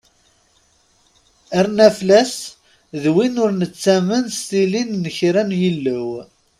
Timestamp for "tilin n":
4.49-5.05